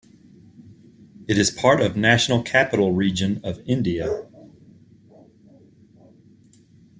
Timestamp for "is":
1.37-1.51